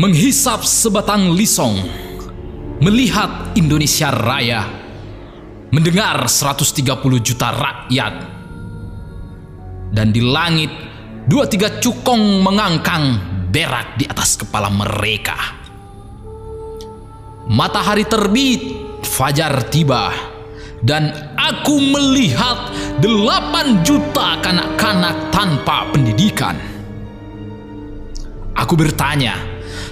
[0.00, 1.76] menghisap sebatang lisong,
[2.80, 4.64] melihat Indonesia Raya,
[5.68, 6.80] mendengar 130
[7.20, 8.14] juta rakyat,
[9.92, 10.72] dan di langit
[11.28, 13.20] dua tiga cukong mengangkang
[13.52, 15.36] berak di atas kepala mereka.
[17.52, 18.62] Matahari terbit,
[19.04, 20.16] fajar tiba,
[20.80, 22.72] dan aku melihat
[23.04, 26.56] delapan juta kanak-kanak tanpa pendidikan.
[28.56, 29.49] Aku bertanya,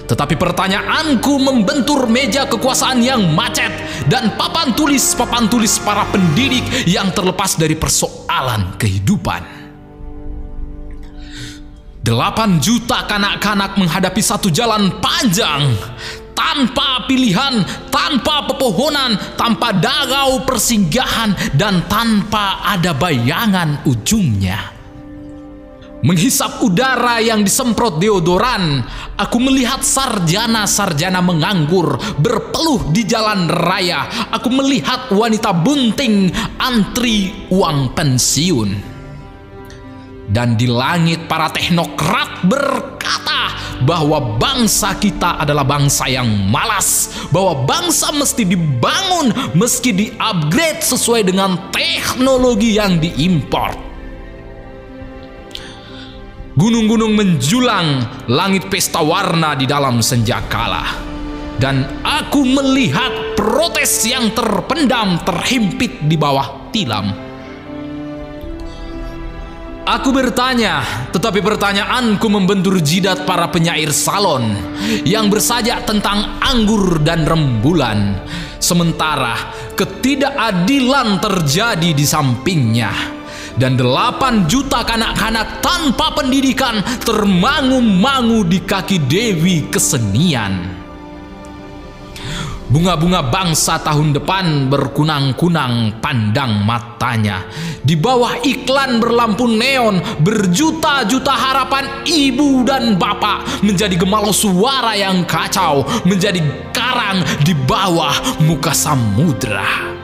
[0.09, 3.69] tetapi pertanyaanku membentur meja kekuasaan yang macet
[4.09, 9.61] dan papan tulis-papan tulis para pendidik yang terlepas dari persoalan kehidupan.
[12.01, 15.77] Delapan juta kanak-kanak menghadapi satu jalan panjang
[16.33, 17.61] tanpa pilihan,
[17.93, 24.78] tanpa pepohonan, tanpa dagau persinggahan, dan tanpa ada bayangan ujungnya.
[25.99, 28.79] Menghisap udara yang disemprot deodoran,
[29.19, 34.07] aku melihat sarjana-sarjana menganggur berpeluh di jalan raya.
[34.31, 38.79] Aku melihat wanita bunting antri uang pensiun.
[40.31, 48.15] Dan di langit para teknokrat berkata bahwa bangsa kita adalah bangsa yang malas, bahwa bangsa
[48.15, 53.88] mesti dibangun, meski di-upgrade sesuai dengan teknologi yang diimpor.
[56.59, 60.83] Gunung-gunung menjulang, langit pesta warna di dalam senjakala.
[61.55, 67.15] Dan aku melihat protes yang terpendam terhimpit di bawah tilam.
[69.87, 70.83] Aku bertanya,
[71.15, 74.51] tetapi pertanyaanku membentur jidat para penyair salon
[75.07, 78.19] yang bersajak tentang anggur dan rembulan.
[78.59, 83.18] Sementara ketidakadilan terjadi di sampingnya.
[83.59, 90.79] Dan delapan juta kanak-kanak tanpa pendidikan termangu-mangu di kaki Dewi kesenian.
[92.71, 97.43] Bunga-bunga bangsa tahun depan berkunang-kunang pandang matanya.
[97.83, 105.83] Di bawah iklan berlampu neon, berjuta-juta harapan ibu dan bapak menjadi gemalau suara yang kacau,
[106.07, 106.39] menjadi
[106.71, 109.98] karang di bawah muka samudra.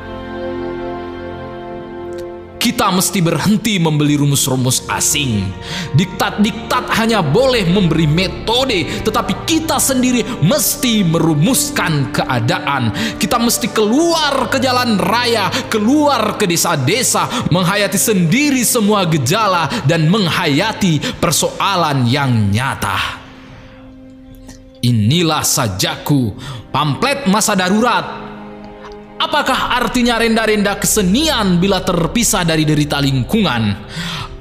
[2.75, 5.47] Kita mesti berhenti membeli rumus-rumus asing.
[5.95, 12.91] Diktat-diktat hanya boleh memberi metode, tetapi kita sendiri mesti merumuskan keadaan.
[13.15, 20.99] Kita mesti keluar ke jalan raya, keluar ke desa-desa, menghayati sendiri semua gejala dan menghayati
[21.23, 23.23] persoalan yang nyata.
[24.83, 26.35] Inilah sajaku,
[26.75, 28.24] pamflet masa darurat
[29.15, 33.87] Apakah artinya renda-renda kesenian bila terpisah dari derita lingkungan?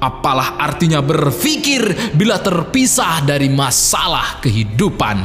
[0.03, 5.17] Apalah artinya berpikir bila terpisah dari masalah kehidupan?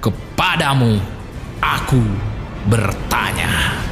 [0.00, 0.96] Kepadamu,
[1.60, 2.00] aku
[2.64, 3.85] bertanya.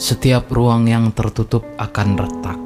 [0.00, 2.56] Setiap ruang yang tertutup akan retak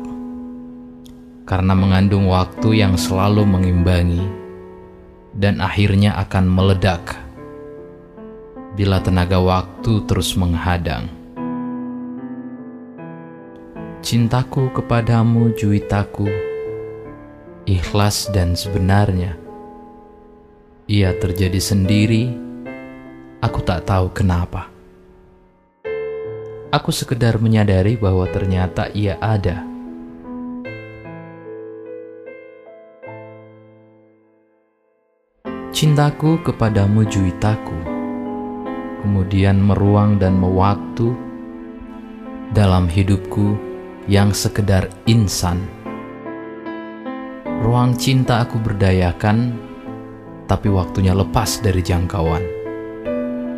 [1.43, 4.23] karena mengandung waktu yang selalu mengimbangi
[5.35, 7.19] dan akhirnya akan meledak
[8.79, 11.11] bila tenaga waktu terus menghadang.
[13.99, 16.31] Cintaku kepadamu, juitaku,
[17.67, 19.35] ikhlas dan sebenarnya.
[20.87, 22.31] Ia terjadi sendiri,
[23.43, 24.74] aku tak tahu kenapa.
[26.75, 29.63] Aku sekedar menyadari bahwa ternyata ia ada.
[35.71, 37.79] Cintaku kepadamu juitaku,
[39.07, 41.15] kemudian meruang dan mewaktu
[42.51, 43.55] dalam hidupku
[44.11, 45.63] yang sekedar insan.
[47.63, 49.55] Ruang cinta aku berdayakan,
[50.51, 52.43] tapi waktunya lepas dari jangkauan.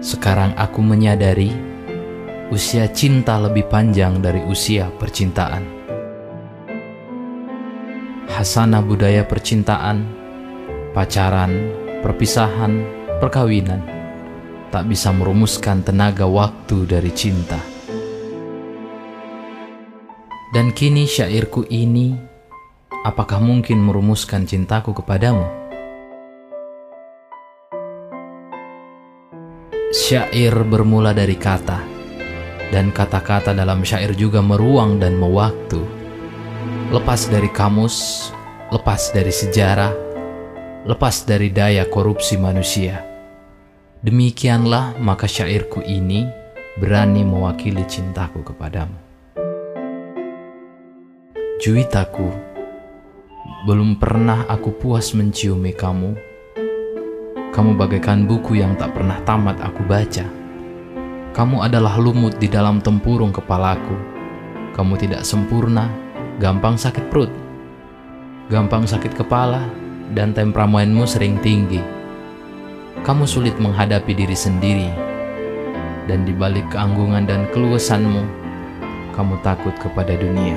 [0.04, 1.65] Sekarang aku menyadari
[2.46, 5.66] usia cinta lebih panjang dari usia percintaan.
[8.30, 10.06] Hasanah budaya percintaan,
[10.94, 11.52] pacaran,
[12.04, 12.86] perpisahan,
[13.18, 13.82] perkawinan
[14.70, 17.58] tak bisa merumuskan tenaga waktu dari cinta.
[20.54, 22.14] Dan kini syairku ini,
[23.04, 25.44] apakah mungkin merumuskan cintaku kepadamu?
[29.96, 31.85] Syair bermula dari kata,
[32.74, 35.78] Dan kata-kata dalam syair juga meruang dan mewaktu.
[36.90, 38.28] Lepas dari kamus,
[38.74, 39.94] lepas dari sejarah,
[40.86, 43.02] lepas dari daya korupsi manusia.
[44.02, 46.26] Demikianlah maka syairku ini
[46.78, 48.98] berani mewakili cintaku kepadamu.
[51.58, 52.28] Juwitaku,
[53.66, 56.14] belum pernah aku puas menciumi kamu.
[57.50, 60.45] Kamu bagaikan buku yang tak pernah tamat aku baca.
[61.36, 63.92] Kamu adalah lumut di dalam tempurung kepalaku.
[64.72, 65.84] Kamu tidak sempurna,
[66.40, 67.28] gampang sakit perut,
[68.48, 69.68] gampang sakit kepala,
[70.16, 71.84] dan temperamenmu sering tinggi.
[73.04, 74.88] Kamu sulit menghadapi diri sendiri,
[76.08, 78.24] dan di balik keanggungan dan keluasanmu,
[79.12, 80.56] kamu takut kepada dunia.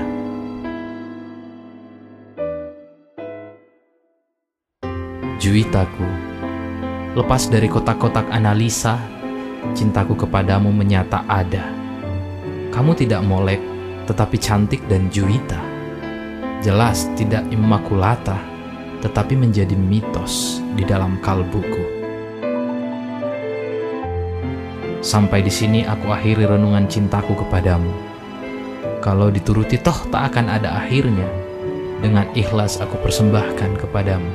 [5.43, 6.07] Juwitaku,
[7.19, 9.18] lepas dari kotak-kotak analisa,
[9.73, 11.71] cintaku kepadamu menyata ada.
[12.69, 13.61] Kamu tidak molek,
[14.09, 15.59] tetapi cantik dan juwita.
[16.59, 18.37] Jelas tidak immakulata,
[18.99, 21.99] tetapi menjadi mitos di dalam kalbuku.
[24.99, 27.91] Sampai di sini aku akhiri renungan cintaku kepadamu.
[28.99, 31.23] Kalau dituruti toh tak akan ada akhirnya.
[32.03, 34.31] Dengan ikhlas aku persembahkan kepadamu.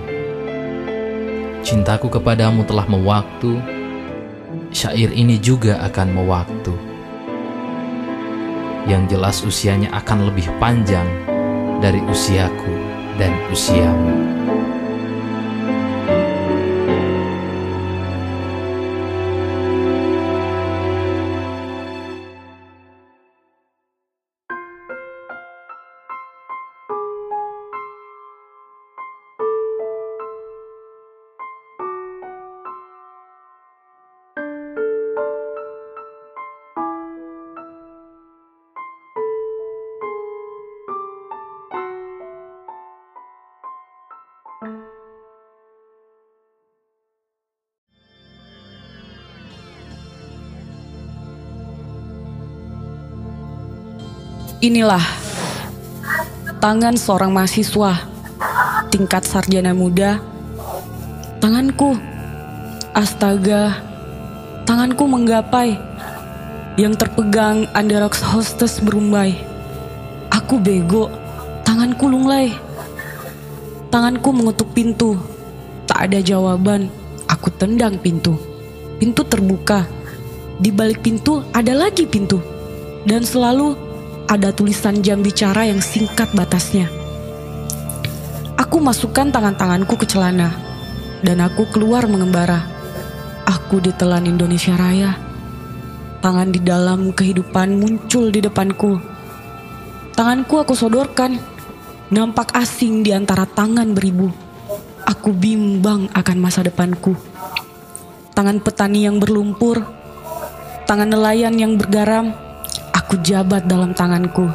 [1.61, 3.61] Cintaku kepadamu telah mewaktu.
[4.75, 6.75] Syair ini juga akan mewaktu.
[8.91, 11.07] Yang jelas usianya akan lebih panjang
[11.79, 12.75] dari usiaku
[13.15, 14.34] dan usiamu.
[54.65, 55.05] Inilah
[56.57, 58.09] tangan seorang mahasiswa
[58.89, 60.17] tingkat sarjana muda.
[61.37, 61.93] Tanganku,
[62.97, 63.77] astaga,
[64.65, 65.77] tanganku menggapai
[66.81, 69.37] yang terpegang Anderox hostess berumbai.
[70.33, 71.13] Aku bego,
[71.69, 72.57] tanganku lunglai.
[73.95, 75.15] Tanganku mengetuk pintu,
[75.87, 76.91] tak ada jawaban.
[77.31, 78.35] Aku tendang pintu.
[78.99, 79.87] Pintu terbuka.
[80.59, 82.43] Di balik pintu ada lagi pintu.
[83.07, 83.79] Dan selalu
[84.27, 86.91] ada tulisan jam bicara yang singkat batasnya.
[88.59, 90.51] Aku masukkan tangan-tanganku ke celana
[91.23, 92.67] dan aku keluar mengembara.
[93.47, 95.15] Aku ditelan Indonesia Raya.
[96.19, 98.99] Tangan di dalam kehidupan muncul di depanku.
[100.19, 101.54] Tanganku aku sodorkan,
[102.13, 104.29] nampak asing di antara tangan beribu.
[105.05, 107.13] Aku bimbang akan masa depanku.
[108.35, 109.85] Tangan petani yang berlumpur,
[110.89, 112.35] tangan nelayan yang bergaram,
[113.15, 114.51] Aku jabat dalam tanganku.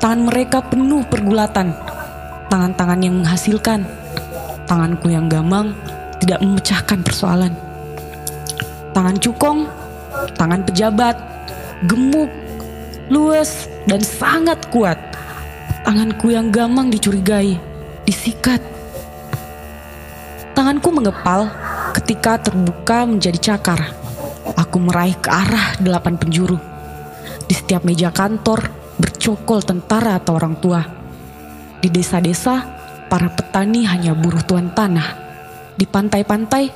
[0.00, 1.76] Tangan mereka penuh pergulatan.
[2.48, 3.84] Tangan-tangan yang menghasilkan.
[4.64, 5.76] Tanganku yang gamang
[6.24, 7.52] tidak memecahkan persoalan.
[8.96, 9.68] Tangan cukong,
[10.40, 11.20] tangan pejabat,
[11.84, 12.32] gemuk,
[13.12, 14.96] luas, dan sangat kuat.
[15.84, 17.60] Tanganku yang gamang dicurigai,
[18.08, 18.56] disikat.
[20.56, 21.52] Tanganku mengepal
[21.92, 23.92] ketika terbuka menjadi cakar.
[24.56, 26.56] Aku meraih ke arah delapan penjuru.
[27.44, 28.64] Di setiap meja kantor
[28.96, 30.80] bercokol tentara atau orang tua.
[31.84, 32.64] Di desa-desa,
[33.12, 35.20] para petani hanya buruh tuan tanah.
[35.76, 36.72] Di pantai-pantai,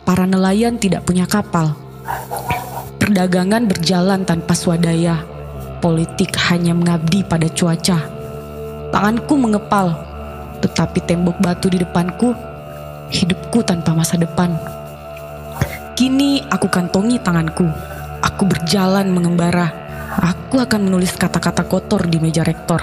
[0.00, 1.76] para nelayan tidak punya kapal.
[2.96, 5.28] Perdagangan berjalan tanpa swadaya.
[5.84, 8.15] Politik hanya mengabdi pada cuaca.
[8.92, 9.96] Tanganku mengepal,
[10.62, 12.32] tetapi tembok batu di depanku,
[13.10, 14.54] hidupku tanpa masa depan.
[15.96, 17.66] Kini aku kantongi tanganku.
[18.20, 22.80] Aku berjalan mengembara Aku akan menulis kata-kata kotor di meja rektor.